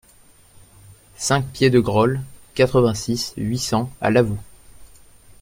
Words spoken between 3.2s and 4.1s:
huit cents à